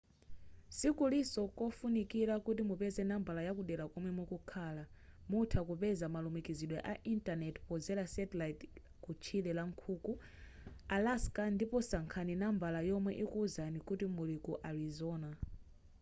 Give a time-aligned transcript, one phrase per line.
[0.77, 4.83] sikuliso kofunikira kuti mupeze nambala yakudera komwe mukukhala
[5.31, 8.63] mutha kupeza malumikizidwe a intaneti pozera satellite
[9.03, 10.11] ku tchire la nkhuku
[10.95, 15.29] alaska ndipo sankhani nambala yomwe ikukuwuzani kuti muli ku arizona